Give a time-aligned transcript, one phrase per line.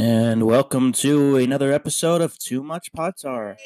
[0.00, 3.56] And welcome to another episode of Too Much Potsar.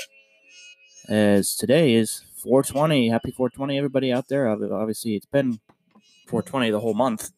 [1.07, 3.11] As today is 420.
[3.11, 4.49] Happy 420, everybody out there.
[4.49, 5.61] Obviously, it's been
[6.29, 7.33] 420 the whole month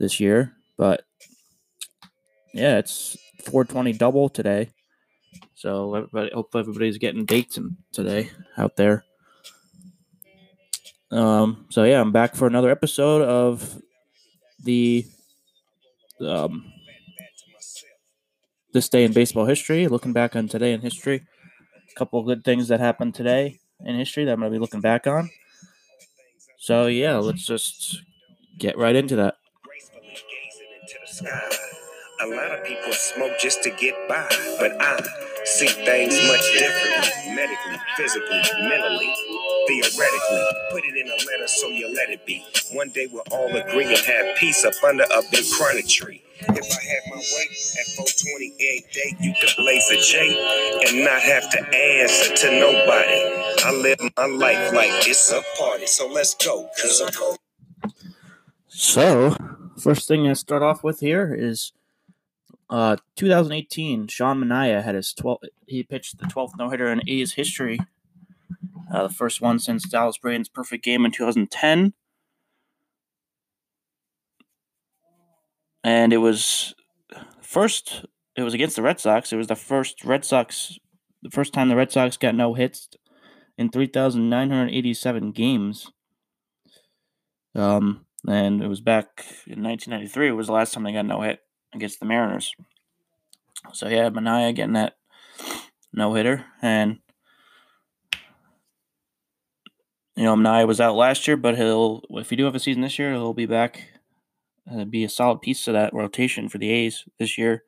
[0.00, 1.04] this year, but
[2.52, 4.70] yeah, it's 420 double today.
[5.54, 7.56] So everybody, hope everybody's getting dates
[7.92, 9.04] today out there.
[11.12, 13.80] Um, so yeah, I'm back for another episode of
[14.64, 15.06] the
[16.20, 16.72] um,
[18.76, 19.88] this day in baseball history.
[19.88, 21.22] Looking back on today in history,
[21.90, 24.82] a couple of good things that happened today in history that I'm gonna be looking
[24.82, 25.30] back on.
[26.58, 28.02] So yeah, let's just
[28.58, 29.38] get right into that.
[32.20, 34.26] A lot of people smoke just to get by,
[34.60, 35.00] but I
[35.44, 37.34] see things much differently.
[37.34, 39.14] Medically, physically, mentally,
[39.68, 40.44] theoretically.
[40.70, 42.44] Put it in a letter so you let it be.
[42.72, 46.22] One day we'll all agree and have peace up under a big chronic tree.
[46.38, 47.46] If I had my way
[47.80, 53.64] at 428 day, you could blaze a J and not have to answer to nobody.
[53.64, 56.68] I live my life like it's a party, so let's go.
[56.80, 57.38] Cause I'm cold.
[58.68, 59.36] So
[59.78, 61.72] first thing I start off with here is
[62.68, 64.08] uh 2018.
[64.08, 65.38] Sean Manaea had his 12.
[65.66, 67.80] He pitched the 12th no hitter in A's history.
[68.92, 71.94] Uh, the first one since Dallas Braden's perfect game in 2010.
[75.86, 76.74] And it was
[77.40, 78.04] first.
[78.34, 79.32] It was against the Red Sox.
[79.32, 80.80] It was the first Red Sox.
[81.22, 82.88] The first time the Red Sox got no hits
[83.56, 85.92] in 3,987 games.
[87.54, 90.28] Um, and it was back in 1993.
[90.28, 91.38] It was the last time they got no hit
[91.72, 92.52] against the Mariners.
[93.72, 94.96] So yeah, Manaea getting that
[95.92, 96.98] no hitter, and
[100.16, 102.82] you know Manaea was out last year, but he'll if you do have a season
[102.82, 103.95] this year, he'll be back.
[104.70, 107.62] Uh, be a solid piece of that rotation for the A's this year.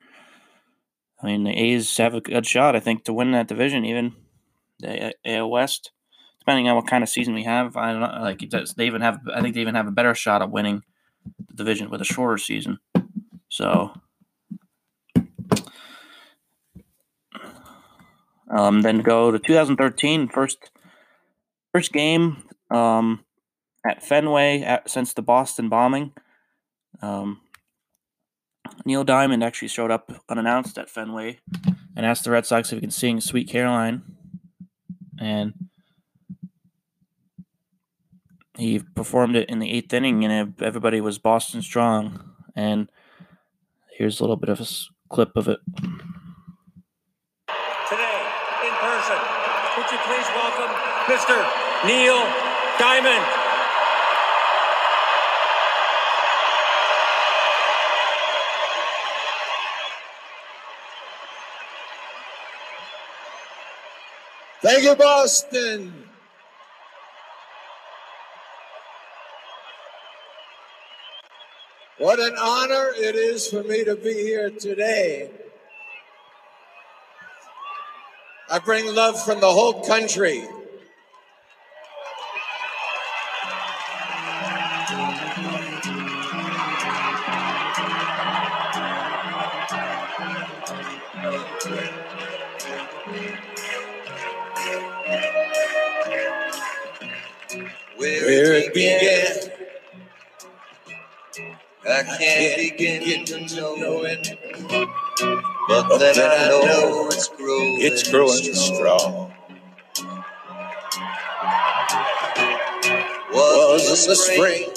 [1.22, 4.14] I mean, the A's have a good shot, I think, to win that division, even
[4.80, 5.92] the AL West
[6.48, 8.22] depending on what kind of season we have, I don't know.
[8.22, 8.40] Like
[8.74, 10.82] they even have, I think they even have a better shot at winning
[11.46, 12.78] the division with a shorter season.
[13.50, 13.92] So,
[18.50, 20.70] um, then go to 2013, first
[21.74, 23.26] first game um,
[23.86, 26.14] at Fenway at, since the Boston bombing.
[27.00, 27.40] Um,
[28.84, 31.38] Neil Diamond actually showed up unannounced at Fenway
[31.96, 34.02] and asked the Red Sox if he could sing "Sweet Caroline,"
[35.18, 35.54] and
[38.56, 42.34] he performed it in the eighth inning, and everybody was Boston strong.
[42.56, 42.90] And
[43.96, 44.66] here's a little bit of a
[45.08, 45.60] clip of it.
[47.88, 48.20] today
[48.66, 49.18] in person.
[49.76, 50.74] Would you please welcome
[51.06, 51.38] Mr.
[51.86, 52.18] Neil
[52.78, 53.47] Diamond?
[64.68, 65.94] Thank you, Boston.
[71.96, 75.30] What an honor it is for me to be here today.
[78.50, 80.46] I bring love from the whole country.
[103.28, 103.40] To
[103.80, 104.38] know it.
[105.68, 109.32] But then I know it's growing, it's growing strong.
[113.32, 114.70] Was the spring,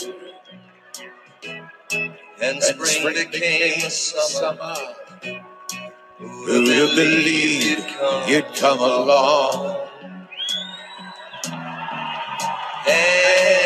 [2.42, 4.76] and spring became summer.
[6.18, 7.86] Who'd have believed
[8.28, 9.88] you'd come along?
[12.88, 13.61] And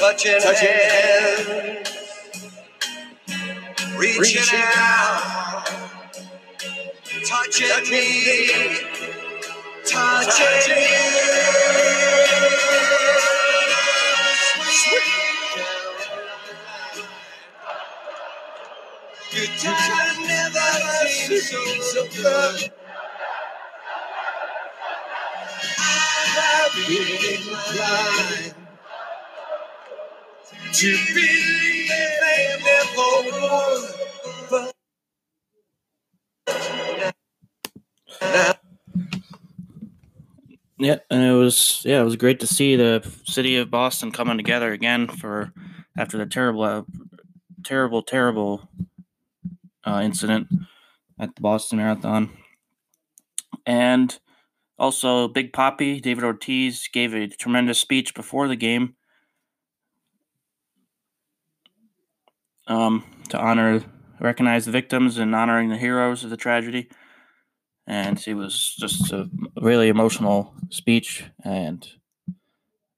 [0.00, 1.86] touching, hands,
[3.98, 5.66] reaching, out,
[7.26, 8.08] touching, me,
[9.84, 10.70] touching,
[14.90, 15.00] you.
[19.32, 22.72] Good times never seem so good.
[25.78, 28.69] I've been inclined
[30.72, 33.20] to believe they never
[40.78, 44.38] Yeah, and it was yeah, it was great to see the city of Boston coming
[44.38, 45.52] together again for
[45.98, 46.82] after the terrible uh,
[47.64, 48.68] terrible, terrible
[49.84, 50.48] uh, incident
[51.18, 52.30] at the Boston Marathon.
[53.66, 54.18] And
[54.78, 58.94] also, Big Poppy David Ortiz, gave a tremendous speech before the game
[62.70, 63.82] um, to honor,
[64.18, 66.88] recognize the victims and honoring the heroes of the tragedy.
[67.86, 69.28] And it was just a
[69.60, 71.86] really emotional speech, and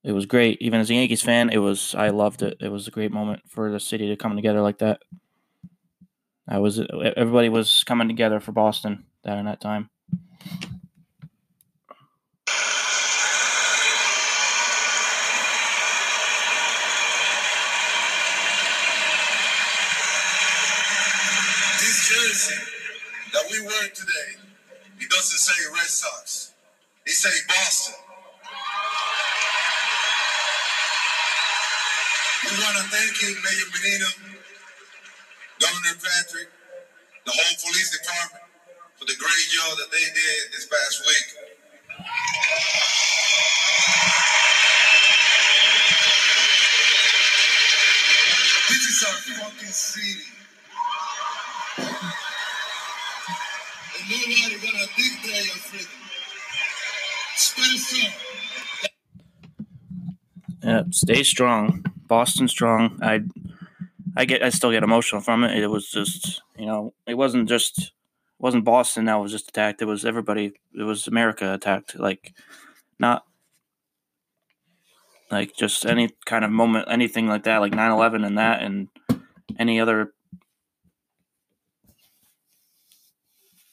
[0.05, 0.61] it was great.
[0.61, 2.57] Even as a Yankees fan, it was I loved it.
[2.61, 5.01] It was a great moment for the city to come together like that.
[6.49, 6.81] I was
[7.17, 9.91] everybody was coming together for Boston during that time.
[21.79, 22.55] This jersey
[23.53, 24.41] we wear today,
[24.99, 26.53] He doesn't say Red Sox.
[27.05, 27.97] He say Boston.
[32.45, 34.09] We want to thank you, Mayor Menino,
[35.61, 36.49] Governor Patrick,
[37.27, 38.45] the whole police department
[38.97, 41.29] for the great job that they did this past week.
[48.69, 49.15] This is our
[49.45, 50.32] fucking city.
[54.09, 55.89] Gonna freedom.
[57.37, 58.13] Spencer.
[60.63, 62.99] Yeah, stay strong, Boston strong.
[63.03, 63.21] I,
[64.17, 65.57] I get, I still get emotional from it.
[65.59, 67.93] It was just, you know, it wasn't just, it
[68.39, 69.83] wasn't Boston that was just attacked.
[69.83, 70.53] It was everybody.
[70.79, 71.99] It was America attacked.
[71.99, 72.33] Like,
[72.99, 73.25] not
[75.33, 78.89] like just any kind of moment, anything like that, like 9-11 and that, and
[79.59, 80.13] any other,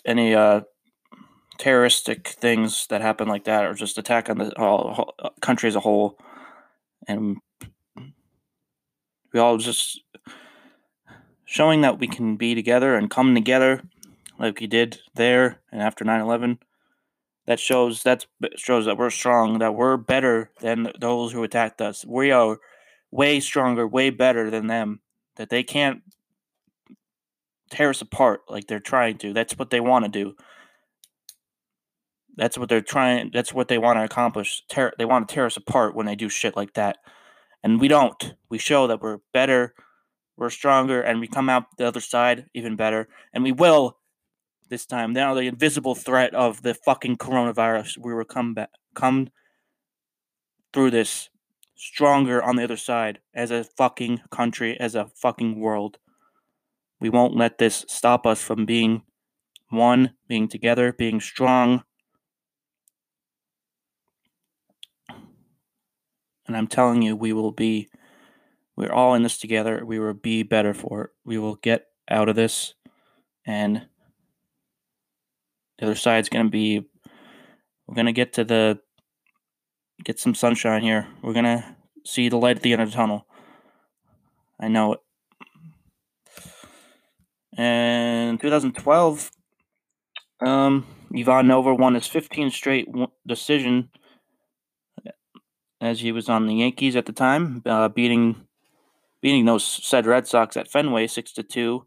[0.10, 0.62] any uh,
[1.58, 5.82] terroristic things that happen like that, or just attack on the whole- country as a
[5.82, 6.18] whole,
[7.08, 7.38] and
[9.32, 10.02] we all just
[11.46, 13.84] showing that we can be together and come together
[14.38, 16.60] like we did there and after 9-11
[17.48, 22.06] that shows that shows that we're strong that we're better than those who attacked us.
[22.06, 22.60] We are
[23.10, 25.02] way stronger way better than them
[25.36, 26.04] that they can't
[27.70, 29.34] tear us apart like they're trying to.
[29.34, 30.36] That's what they want to do.
[32.36, 35.46] That's what they're trying that's what they want to accomplish tear, they want to tear
[35.46, 36.98] us apart when they do shit like that.
[37.64, 38.36] And we don't.
[38.50, 39.74] We show that we're better
[40.40, 43.10] we're stronger and we come out the other side even better.
[43.34, 43.98] And we will
[44.70, 45.12] this time.
[45.12, 49.30] Now the invisible threat of the fucking coronavirus we will come back come
[50.74, 51.30] through this
[51.76, 55.98] stronger on the other side as a fucking country as a fucking world
[57.00, 59.04] we won't let this stop us from being
[59.70, 61.84] one being together being strong
[66.48, 67.90] and i'm telling you we will be
[68.80, 69.84] we're all in this together.
[69.86, 71.10] We will be better for it.
[71.26, 72.76] We will get out of this,
[73.46, 73.86] and
[75.78, 76.88] the other side's going to be.
[77.86, 78.80] We're going to get to the.
[80.06, 81.10] Get some sunshine here.
[81.22, 81.76] We're going to
[82.06, 83.28] see the light at the end of the tunnel.
[84.62, 85.00] I know it.
[87.60, 89.32] And 2012,
[90.40, 92.88] um, Ivan Nova won his 15th straight
[93.28, 93.90] decision
[95.82, 98.48] as he was on the Yankees at the time, uh, beating
[99.22, 101.84] beating those said Red Sox at Fenway six to two.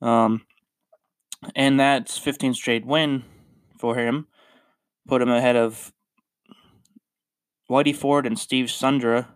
[0.00, 0.46] Um,
[1.54, 3.24] and that's 15 straight win
[3.78, 4.26] for him,
[5.06, 5.92] put him ahead of
[7.68, 9.28] Whitey Ford and Steve Sundra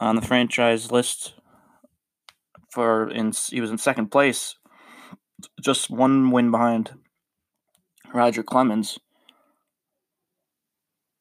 [0.00, 1.37] on the franchise list.
[2.70, 4.56] For in he was in second place,
[5.60, 6.92] just one win behind
[8.12, 8.98] Roger Clemens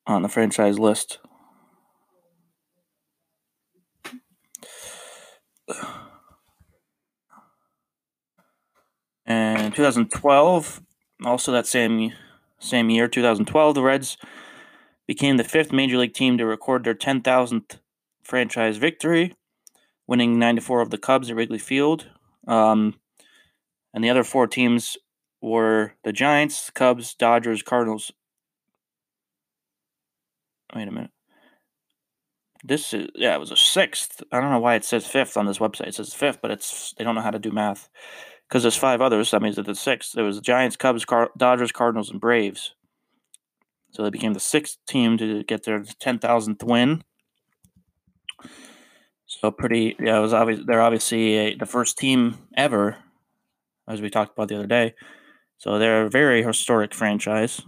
[0.05, 1.19] on the franchise list.
[9.25, 10.81] And 2012,
[11.25, 12.13] also that same
[12.59, 14.17] same year, 2012, the Reds
[15.05, 17.79] became the fifth major league team to record their 10,000th
[18.23, 19.35] franchise victory,
[20.07, 22.07] winning 94 of the Cubs at Wrigley Field.
[22.47, 22.95] Um,
[23.93, 24.97] and the other four teams
[25.41, 28.11] were the Giants, Cubs, Dodgers, Cardinals.
[30.75, 31.11] Wait a minute.
[32.63, 34.23] This is yeah, it was a sixth.
[34.31, 35.87] I don't know why it says fifth on this website.
[35.87, 37.87] It says fifth, but it's they don't know how to do math
[38.47, 39.31] because there's five others.
[39.31, 40.13] That means that it's sixth.
[40.13, 42.73] There was the Giants, Cubs, Car- Dodgers, Cardinals, and Braves.
[43.91, 47.03] So they became the sixth team to get their ten thousandth win.
[49.39, 50.17] So pretty, yeah.
[50.17, 52.97] It was obvious they're obviously a, the first team ever,
[53.87, 54.95] as we talked about the other day.
[55.57, 57.61] So they're a very historic franchise.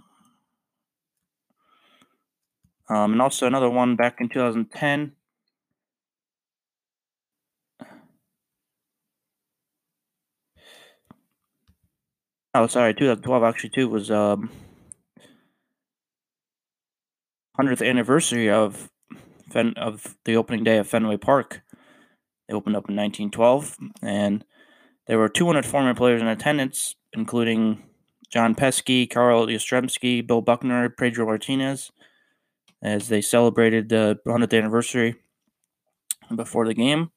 [2.89, 5.13] Um, and also another one back in 2010.
[12.53, 14.51] Oh, sorry, 2012 actually too was um
[17.55, 18.89] 100th anniversary of
[19.49, 21.61] Fen- of the opening day of Fenway Park.
[22.47, 24.43] They opened up in 1912, and
[25.07, 27.83] there were 200 former players in attendance, including
[28.31, 31.91] John Pesky, Carl Yastrzemski, Bill Buckner, Pedro Martinez,
[32.81, 35.15] as they celebrated the 100th anniversary
[36.35, 37.11] before the game.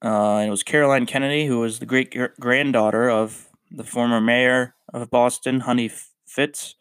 [0.00, 5.10] Uh, it was Caroline Kennedy, who was the great granddaughter of the former mayor of
[5.10, 5.90] Boston, Honey
[6.26, 6.76] Fitz.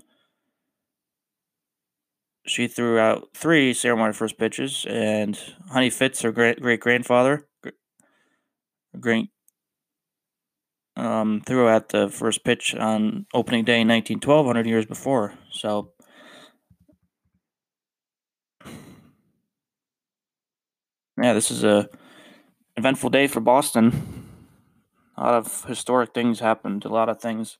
[2.47, 5.37] She threw out three ceremony first pitches, and
[5.69, 7.47] Honey Fitz, her great great grandfather,
[8.99, 9.29] great
[10.97, 15.33] um, threw out the first pitch on opening day in 1912, 100 years before.
[15.51, 15.91] So,
[21.21, 21.87] yeah, this is a
[22.75, 24.25] eventful day for Boston.
[25.17, 26.85] A lot of historic things happened.
[26.85, 27.57] A lot of things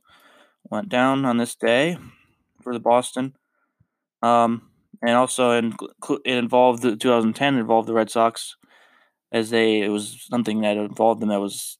[0.69, 1.97] went down on this day
[2.61, 3.35] for the Boston.
[4.21, 4.69] Um,
[5.01, 5.73] and also in,
[6.25, 8.55] it involved the 2010 involved the Red Sox
[9.31, 11.77] as they it was something that involved them that was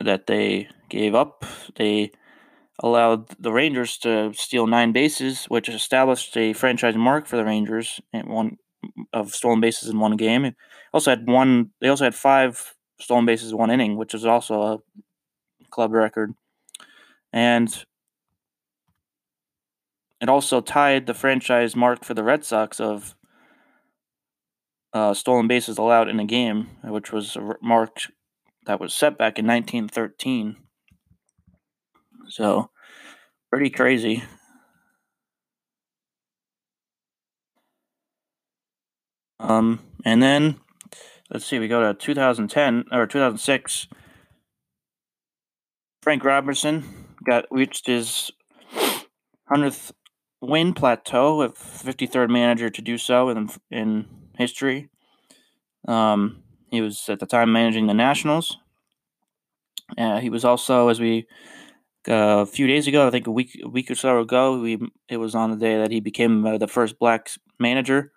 [0.00, 1.44] that they gave up.
[1.76, 2.10] They
[2.82, 8.00] allowed the Rangers to steal nine bases, which established a franchise mark for the Rangers
[8.12, 8.56] and one
[9.12, 10.54] of stolen bases in one game.
[10.92, 11.70] Also had one.
[11.80, 14.78] They also had five stolen bases in one inning, which is also a
[15.70, 16.34] club record,
[17.32, 17.84] and
[20.20, 23.14] it also tied the franchise mark for the Red Sox of
[24.92, 27.98] uh, stolen bases allowed in a game, which was a mark
[28.66, 30.56] that was set back in 1913.
[32.28, 32.70] So,
[33.50, 34.22] pretty crazy.
[39.40, 40.60] Um, and then
[41.30, 43.88] let's see, we go to 2010 or 2006.
[46.02, 46.84] Frank Robertson
[47.24, 48.30] got reached his
[49.48, 49.92] hundredth
[50.40, 54.06] win plateau, with 53rd manager to do so in in
[54.36, 54.88] history.
[55.86, 58.58] Um, he was at the time managing the Nationals.
[59.98, 61.26] Uh, he was also, as we
[62.08, 64.78] uh, a few days ago, I think a week a week or so ago, we
[65.08, 68.12] it was on the day that he became uh, the first black manager.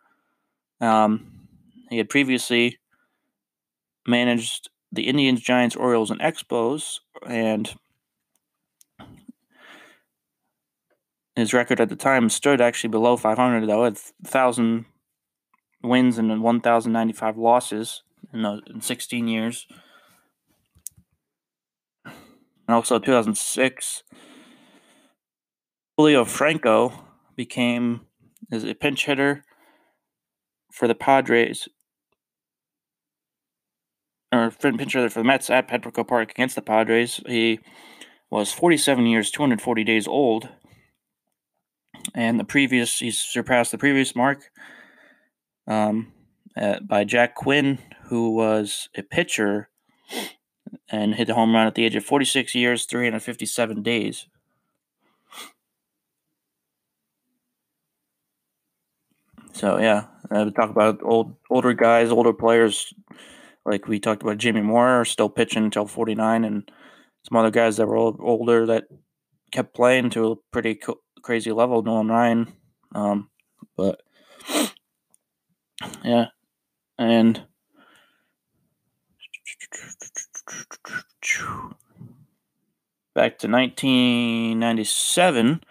[0.80, 1.48] Um,
[1.89, 2.80] he had previously
[4.08, 7.74] managed the Indians, Giants, Orioles, and Expos, and
[11.36, 14.86] his record at the time stood actually below 500, though, at 1,000
[15.82, 19.68] wins and 1,095 losses in, the, in 16 years.
[22.06, 24.04] And also 2006,
[25.98, 28.02] Julio Franco became
[28.52, 29.44] as a pinch hitter
[30.72, 31.68] for the Padres,
[34.32, 37.20] or pinch hitter for the Mets at Petco Park against the Padres.
[37.28, 37.60] He
[38.30, 40.50] was 47 years, 240 days old,
[42.13, 44.50] and the previous he surpassed the previous mark
[45.67, 46.12] um,
[46.55, 49.69] at, by Jack Quinn, who was a pitcher
[50.89, 54.27] and hit a home run at the age of 46 years, 357 days.
[59.53, 62.93] So yeah, I would talk about old older guys, older players,
[63.65, 66.69] like we talked about Jamie Moyer, still pitching until 49, and
[67.27, 68.86] some other guys that were older that
[69.51, 71.82] kept playing to a pretty co- crazy level.
[71.82, 72.53] Nolan Ryan,
[72.94, 73.30] um,
[73.75, 74.03] but
[76.03, 76.27] yeah,
[77.00, 77.42] and
[83.15, 85.62] back to 1997.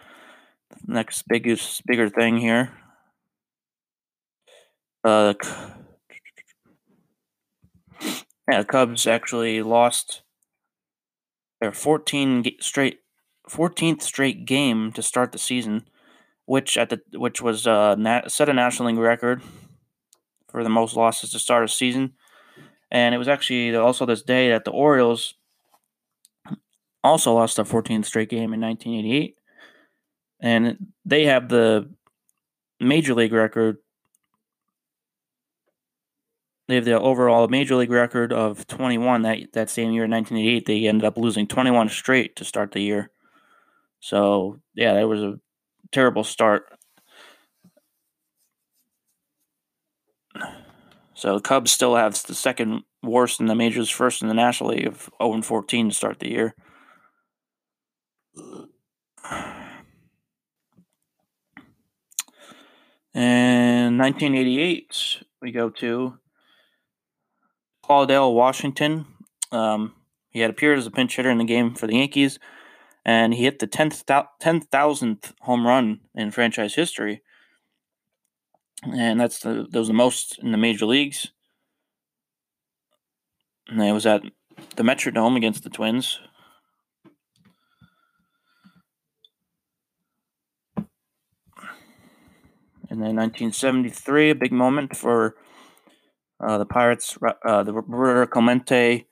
[0.85, 2.73] Next biggest bigger thing here.
[5.04, 5.35] Uh,
[8.50, 10.23] yeah, the Cubs actually lost
[11.61, 13.01] their 14 straight
[13.49, 15.88] 14th straight game to start the season,
[16.46, 19.42] which at the which was uh, nat- set a National League record
[20.50, 22.12] for the most losses to start a season.
[22.90, 25.34] And it was actually also this day that the Orioles
[27.02, 29.37] also lost their 14th straight game in 1988.
[30.40, 31.90] And they have the
[32.80, 33.78] major league record.
[36.68, 40.66] They have the overall major league record of 21 that, that same year in 1988.
[40.66, 43.12] They ended up losing 21 straight to start the year.
[44.02, 45.38] So, yeah, that was a
[45.92, 46.64] terrible start.
[51.14, 54.71] So the Cubs still have the second worst in the majors, first in the National
[54.71, 56.54] League of 0 and 14 to start the year.
[63.14, 66.18] And 1988, we go to
[67.85, 69.06] Claudell, Washington.
[69.50, 69.94] Um,
[70.30, 72.38] He had appeared as a pinch hitter in the game for the Yankees,
[73.04, 77.23] and he hit the 10,000th home run in franchise history.
[78.85, 81.28] And that's the that was the most in the major leagues.
[83.68, 84.23] And it was at
[84.76, 86.18] the Metrodome against the Twins.
[92.92, 95.37] And then 1973, a big moment for
[96.38, 97.16] uh, the Pirates.
[97.42, 99.06] Uh, the Roberto Clemente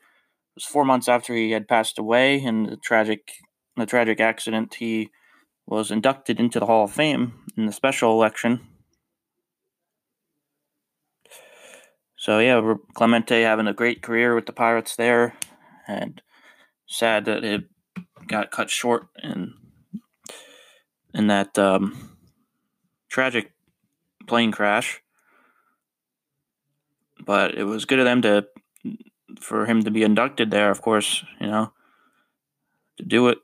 [0.55, 3.33] was four months after he had passed away in the tragic,
[3.81, 4.75] the tragic accident.
[4.75, 5.11] He
[5.67, 8.61] was inducted into the Hall of Fame in the special election.
[12.17, 15.37] So yeah, Clemente having a great career with the Pirates there,
[15.89, 16.21] and
[16.87, 17.65] sad that it
[18.27, 19.55] got cut short in
[21.15, 22.19] in that um,
[23.09, 23.53] tragic
[24.27, 25.01] plane crash.
[27.25, 28.47] But it was good of them to
[29.41, 31.73] for him to be inducted there, of course, you know,
[32.99, 33.39] to do it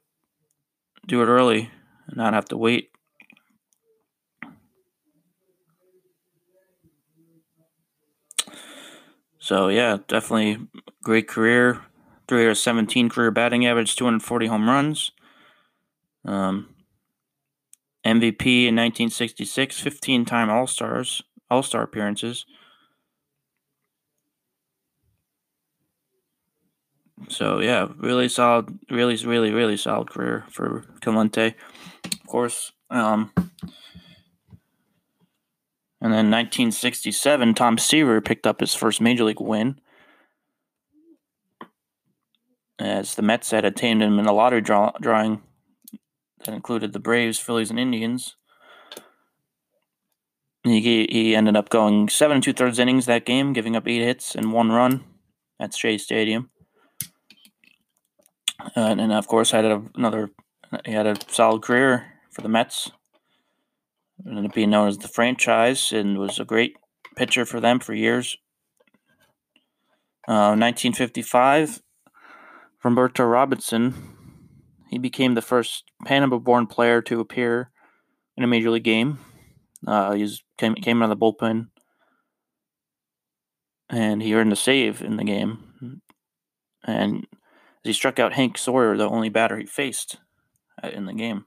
[1.06, 1.70] do it early
[2.06, 2.90] and not have to wait.
[9.38, 10.58] So yeah, definitely
[11.02, 11.82] great career.
[12.28, 15.12] 317 career batting average, 240 home runs.
[16.24, 16.74] Um,
[18.04, 22.44] MVP in 1966, 15 time All Stars, All Star appearances.
[27.28, 31.54] So yeah, really solid, really, really, really solid career for Clemente.
[32.04, 33.32] Of course, um,
[36.06, 39.80] and then 1967, Tom Seaver picked up his first major league win
[42.78, 45.42] as the Mets had attained him in a lottery draw- drawing
[46.44, 48.36] that included the Braves, Phillies, and Indians.
[50.62, 54.02] He, he ended up going seven and two thirds innings that game, giving up eight
[54.02, 55.04] hits and one run
[55.58, 56.50] at Shea Stadium.
[58.60, 60.30] Uh, and, and, of course, had a, another.
[60.84, 62.90] He had a solid career for the Mets.
[64.26, 66.76] Up being known as the franchise, and was a great
[67.16, 68.38] pitcher for them for years.
[70.26, 71.82] Uh, 1955,
[72.82, 74.16] Roberto Robinson
[74.88, 77.70] he became the first Panama born player to appear
[78.36, 79.18] in a major league game.
[79.86, 81.68] Uh, he came, came out of the bullpen
[83.90, 86.00] and he earned a save in the game.
[86.84, 87.26] And
[87.86, 90.16] he struck out Hank Sauer, the only batter he faced
[90.82, 91.44] uh, in the game.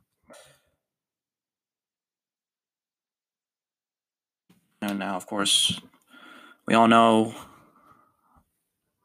[4.82, 5.82] And now, of course,
[6.65, 7.36] we all know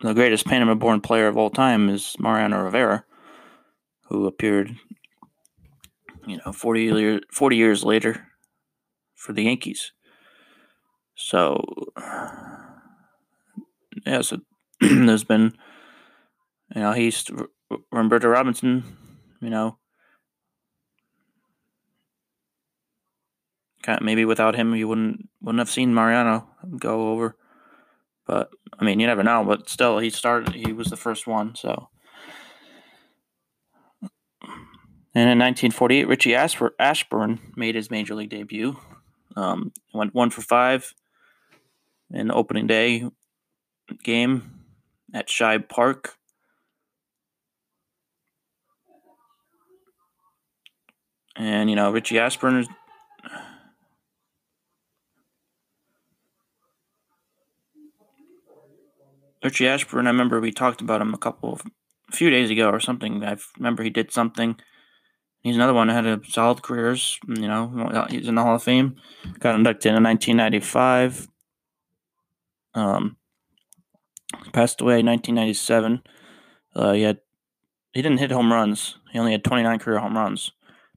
[0.01, 3.05] the greatest Panama born player of all time is Mariano Rivera
[4.09, 4.77] who appeared,
[6.27, 8.29] you know, 40, year, 40 years later
[9.15, 9.93] for the Yankees.
[11.15, 11.65] So,
[14.07, 14.41] yeah, so
[14.81, 15.57] there's been,
[16.75, 17.25] you know, he's
[17.93, 18.97] Roberto Robinson,
[19.41, 19.79] you know,
[23.83, 27.37] kind of, maybe without him you wouldn't wouldn't have seen Mariano go over.
[28.27, 29.45] But I mean, you never know.
[29.45, 30.55] But still, he started.
[30.55, 31.55] He was the first one.
[31.55, 31.89] So
[35.15, 38.77] And in 1948, Richie Ashburn made his major league debut.
[39.37, 40.93] Um, went one for five
[42.11, 43.09] in the opening day
[44.03, 44.65] game
[45.13, 46.17] at Shibe Park.
[51.37, 52.67] And, you know, Richie Ashburn
[59.43, 61.63] Richie Ashburn, I remember we talked about him a couple of,
[62.11, 63.23] a few days ago or something.
[63.23, 64.57] I remember he did something
[65.45, 67.19] He's another one that had a solid careers.
[67.29, 68.97] You know, he's in the Hall of Fame.
[69.41, 71.29] Got inducted in 1995.
[72.73, 73.19] Um,
[74.55, 76.03] passed away in 1997.
[76.75, 77.19] Uh, he had
[77.93, 78.97] he didn't hit home runs.
[79.13, 80.51] He only had 29 career home runs,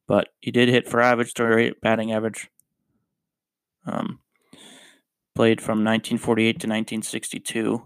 [0.07, 2.49] but he did hit for average, 38 batting average.
[3.85, 4.19] Um,
[5.35, 7.83] played from 1948 to 1962,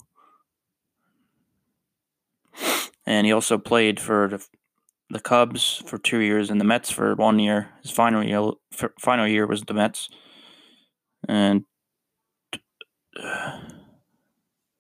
[3.06, 4.48] and he also played for the
[5.12, 7.70] the Cubs for two years and the Mets for one year.
[7.82, 8.54] His final year,
[8.98, 10.10] final year was the Mets,
[11.28, 11.66] and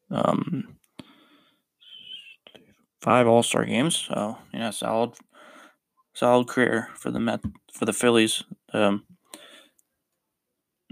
[0.09, 0.77] um,
[3.01, 3.97] five All Star games.
[3.97, 5.15] So yeah, solid,
[6.13, 7.41] solid career for the Met
[7.73, 8.43] for the Phillies.
[8.73, 9.05] Um,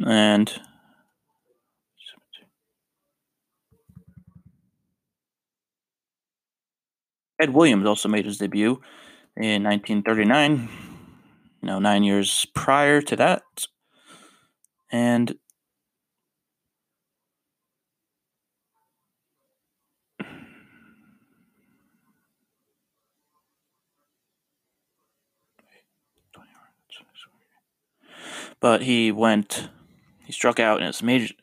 [0.05, 0.60] and
[7.39, 8.82] Ted Williams also made his debut
[9.38, 10.69] in 1939,
[11.62, 13.43] you know, nine years prior to that.
[14.91, 15.36] And
[28.60, 29.69] but he went,
[30.26, 31.34] he struck out in his major,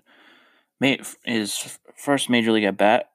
[1.24, 3.10] his first major league at bat.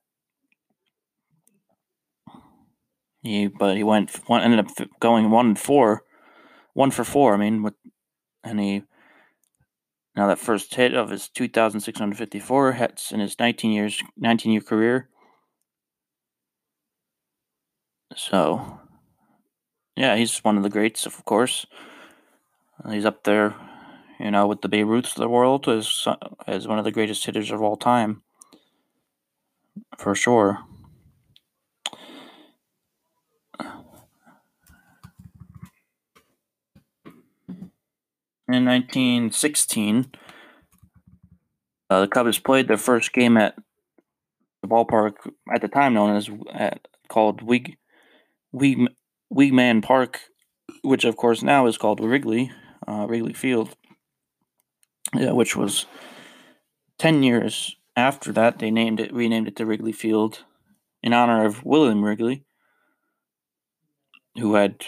[3.21, 6.03] He, but he went, one, ended up going one and four,
[6.73, 7.35] one for four.
[7.35, 7.75] I mean, with,
[8.43, 8.83] and he,
[10.15, 15.09] now that first hit of his 2,654 hits in his 19 years, 19 year career.
[18.15, 18.79] So,
[19.95, 21.67] yeah, he's one of the greats, of course.
[22.89, 23.55] He's up there
[24.21, 26.07] you know, with the Babe Ruths of the world as
[26.45, 28.21] as one of the greatest hitters of all time,
[29.97, 30.59] for sure.
[38.47, 40.11] In 1916,
[41.89, 43.55] uh, the Cubs played their first game at
[44.61, 45.13] the ballpark
[45.53, 47.77] at the time known as at, called Wig,
[48.51, 48.87] Wig,
[49.33, 50.19] Weeghman Park,
[50.83, 52.51] which of course now is called Wrigley,
[52.87, 53.75] uh, Wrigley Field
[55.15, 55.85] yeah, which was
[56.97, 58.59] 10 years after that.
[58.59, 60.43] They named it, renamed it to Wrigley Field
[61.03, 62.43] in honor of William Wrigley,
[64.37, 64.85] who had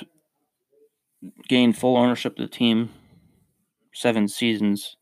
[1.47, 2.89] gained full ownership of the team
[3.93, 4.97] seven seasons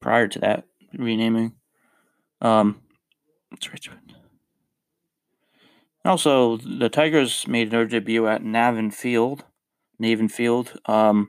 [0.00, 0.64] prior to that
[0.94, 1.54] renaming.
[2.40, 2.82] Um,
[3.50, 3.80] that's right.
[6.04, 9.44] Also, the Tigers made their debut at Navin Field,
[10.02, 11.28] Navin Field, um,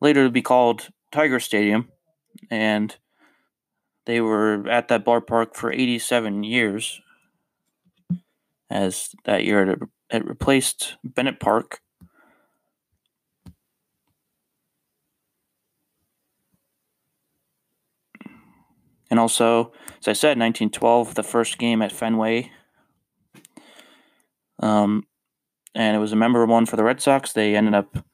[0.00, 1.88] later to be called Tiger Stadium,
[2.50, 2.96] and
[4.06, 7.00] they were at that ballpark for 87 years.
[8.70, 9.78] As that year it,
[10.10, 11.80] it replaced Bennett Park.
[19.08, 22.50] And also, as I said, 1912, the first game at Fenway.
[24.58, 25.06] Um,
[25.74, 27.32] and it was a memorable one for the Red Sox.
[27.32, 28.04] They ended up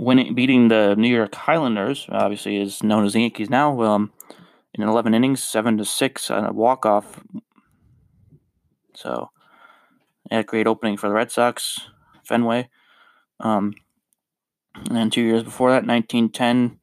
[0.00, 4.12] winning, beating the New York Highlanders, obviously is known as the Yankees now, um,
[4.72, 7.20] in 11 innings, seven to six on a walk off.
[8.94, 9.30] So,
[10.30, 11.90] yeah, great opening for the Red Sox,
[12.24, 12.70] Fenway.
[13.40, 13.74] Um,
[14.74, 16.78] and then two years before that, 1910,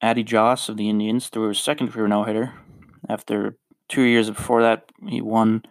[0.00, 2.54] Addie Joss of the Indians threw his second career no hitter.
[3.08, 5.64] After two years before that, he won.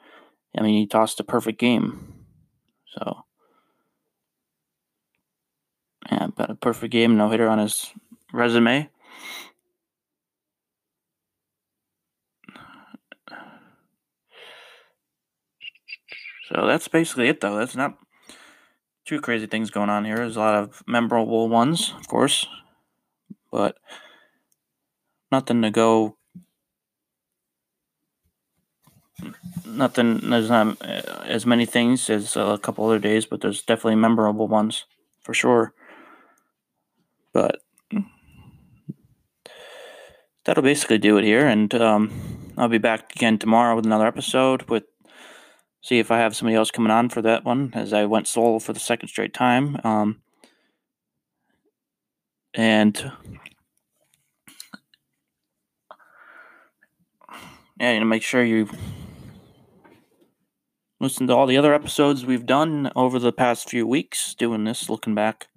[0.58, 2.26] I mean, he tossed a perfect game.
[2.98, 3.26] So,
[6.12, 7.92] yeah, about a perfect game, no hitter on his
[8.34, 8.90] resume.
[16.50, 17.58] So that's basically it, though.
[17.58, 17.98] That's not
[19.06, 20.18] too crazy things going on here.
[20.18, 22.46] There's a lot of memorable ones, of course,
[23.52, 23.78] but
[25.32, 26.18] nothing to go.
[29.66, 30.20] Nothing.
[30.30, 34.48] There's not uh, as many things as a couple other days, but there's definitely memorable
[34.48, 34.86] ones
[35.22, 35.74] for sure.
[37.36, 37.60] But
[40.46, 44.70] that'll basically do it here, and um, I'll be back again tomorrow with another episode.
[44.70, 44.86] With
[45.82, 48.60] see if I have somebody else coming on for that one, as I went solo
[48.60, 49.76] for the second straight time.
[49.84, 50.22] Um,
[52.54, 53.12] and
[57.78, 58.70] yeah, you know, make sure you
[61.02, 64.90] listen to all the other episodes we've done over the past few weeks doing this,
[64.90, 65.48] looking back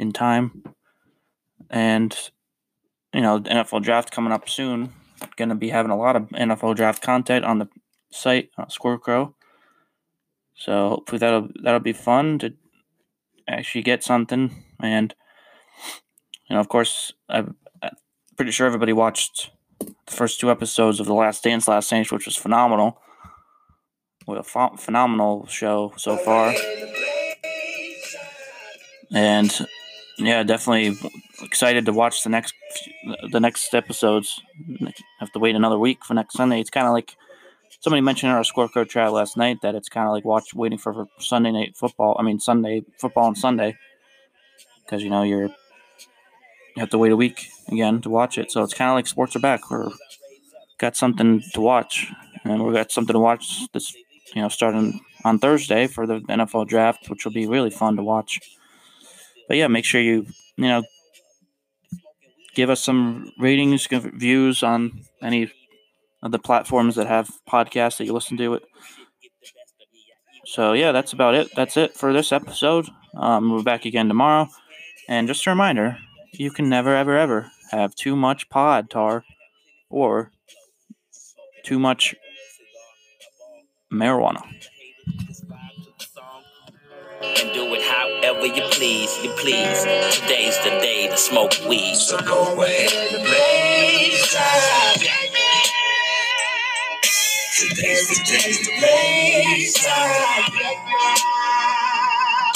[0.00, 0.64] in time
[1.72, 2.30] and
[3.12, 4.92] you know NFL draft coming up soon.
[5.36, 7.68] Going to be having a lot of NFL draft content on the
[8.10, 9.36] site uh, Squirrel
[10.54, 12.54] So hopefully that'll that'll be fun to
[13.48, 14.64] actually get something.
[14.80, 15.14] And
[16.48, 17.56] you know, of course, I'm
[18.36, 22.26] pretty sure everybody watched the first two episodes of The Last Dance last night, which
[22.26, 23.00] was phenomenal.
[24.24, 26.54] What a ph- phenomenal show so far.
[29.12, 29.66] And
[30.26, 30.96] yeah, definitely
[31.42, 32.54] excited to watch the next
[33.30, 34.40] the next episodes.
[35.20, 36.60] Have to wait another week for next Sunday.
[36.60, 37.16] It's kind of like
[37.80, 40.78] somebody mentioned in our scorecard chat last night that it's kind of like watch waiting
[40.78, 42.16] for Sunday night football.
[42.18, 43.76] I mean Sunday football on Sunday
[44.84, 48.50] because you know you're you have to wait a week again to watch it.
[48.50, 49.70] So it's kind of like sports are back.
[49.70, 49.90] We're
[50.78, 52.10] got something to watch,
[52.44, 53.94] and we've got something to watch this
[54.34, 58.02] you know starting on Thursday for the NFL draft, which will be really fun to
[58.02, 58.40] watch
[59.48, 60.26] but yeah, make sure you
[60.56, 60.82] you know
[62.54, 65.50] give us some ratings, views on any
[66.22, 68.62] of the platforms that have podcasts that you listen to it.
[70.44, 71.50] So yeah, that's about it.
[71.54, 72.88] That's it for this episode.
[73.14, 74.48] Um, we're back again tomorrow,
[75.08, 75.98] and just a reminder:
[76.32, 79.24] you can never, ever, ever have too much pod tar
[79.88, 80.30] or
[81.64, 82.14] too much
[83.92, 84.42] marijuana.
[88.44, 89.82] It however you please, you please.
[90.20, 91.94] Today's the day to smoke weed.
[91.96, 95.00] So go ahead and blaze up.
[97.58, 100.52] Today's the day to blaze up.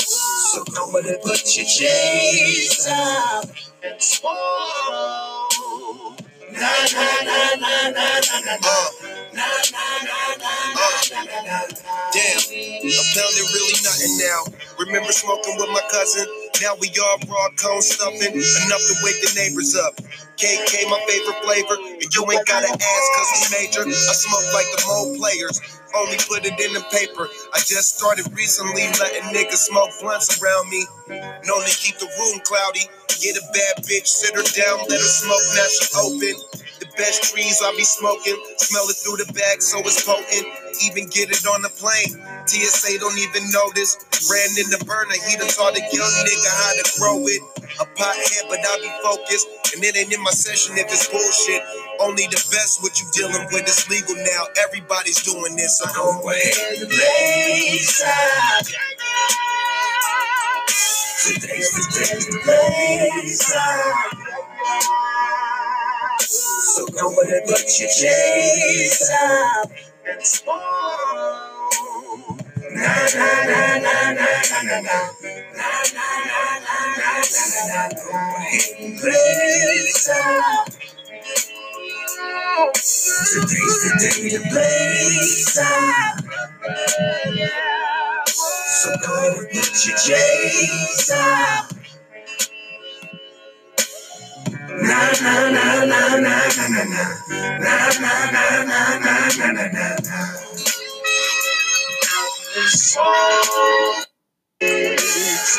[0.06, 3.44] So go ahead and put your J's up
[3.82, 4.34] and smoke.
[6.52, 8.56] Na na na na na na na.
[12.12, 14.65] Damn, a pound ain't really nothing now.
[14.78, 16.26] Remember smoking with my cousin?
[16.62, 19.94] Now we all raw cone stuffing, enough to wake the neighbors up.
[20.36, 23.84] KK, my favorite flavor, and you ain't gotta ask cause we major.
[23.86, 25.62] I smoke like the mole players,
[25.96, 27.28] only put it in the paper.
[27.54, 30.84] I just started recently letting niggas smoke blunts around me.
[31.46, 32.84] Known to keep the room cloudy.
[33.22, 36.65] Get a bad bitch, sit her down, let her smoke, now she open.
[36.96, 40.48] Best trees I be smoking, smell it through the bag so it's potent.
[40.88, 42.16] Even get it on the plane.
[42.48, 44.00] TSA don't even notice.
[44.32, 47.42] Ran in the burner, he done taught a young nigga how to grow it.
[47.80, 49.48] A pothead, but I be focused.
[49.76, 51.62] And it ain't in my session if it's bullshit.
[52.00, 54.48] Only the best what you dealing with is legal now.
[54.64, 55.88] Everybody's doing this, so
[56.22, 58.66] blaze up.
[61.26, 61.84] Today's the
[62.46, 63.76] day.
[66.76, 69.70] So go ahead, put your J's up
[70.06, 70.56] and smoke.
[72.76, 74.98] Na na na na na na na na.
[75.56, 77.88] Na na na na na na na.
[79.00, 80.68] Go ahead and up.
[83.32, 86.20] Today's the day to blaze up.
[88.68, 91.72] So go and put your J's up.
[94.82, 97.04] Na na na na na na na.
[97.60, 100.20] Na na na na na na na.
[102.68, 103.94] Soul
[104.62, 105.58] is